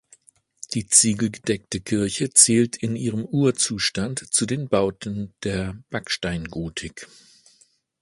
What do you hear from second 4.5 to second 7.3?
Bauten der Backsteingotik.